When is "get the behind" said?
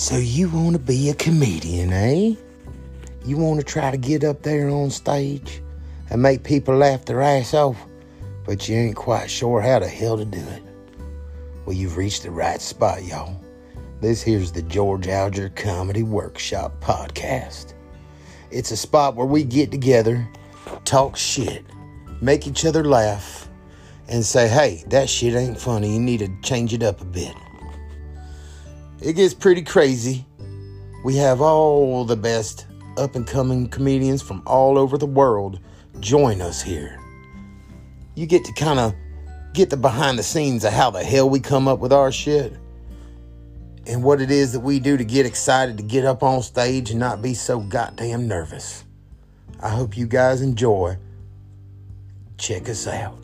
39.54-40.18